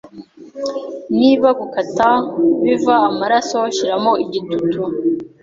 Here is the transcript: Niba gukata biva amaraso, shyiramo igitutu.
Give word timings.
Niba 1.19 1.47
gukata 1.59 2.09
biva 2.63 2.95
amaraso, 3.09 3.59
shyiramo 3.75 4.11
igitutu. 4.23 4.81